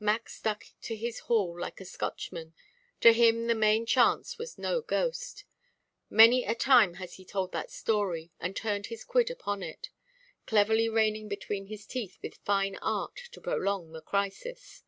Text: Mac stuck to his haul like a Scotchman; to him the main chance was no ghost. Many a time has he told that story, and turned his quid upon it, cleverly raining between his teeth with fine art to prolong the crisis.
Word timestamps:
Mac 0.00 0.30
stuck 0.30 0.64
to 0.80 0.96
his 0.96 1.18
haul 1.18 1.60
like 1.60 1.82
a 1.82 1.84
Scotchman; 1.84 2.54
to 3.02 3.12
him 3.12 3.46
the 3.46 3.54
main 3.54 3.84
chance 3.84 4.38
was 4.38 4.56
no 4.56 4.80
ghost. 4.80 5.44
Many 6.08 6.46
a 6.46 6.54
time 6.54 6.94
has 6.94 7.16
he 7.16 7.26
told 7.26 7.52
that 7.52 7.70
story, 7.70 8.32
and 8.40 8.56
turned 8.56 8.86
his 8.86 9.04
quid 9.04 9.30
upon 9.30 9.62
it, 9.62 9.90
cleverly 10.46 10.88
raining 10.88 11.28
between 11.28 11.66
his 11.66 11.84
teeth 11.84 12.18
with 12.22 12.36
fine 12.36 12.76
art 12.76 13.16
to 13.32 13.38
prolong 13.42 13.92
the 13.92 14.00
crisis. 14.00 14.82